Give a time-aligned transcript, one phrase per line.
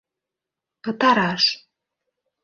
[0.83, 1.43] —Пытараш!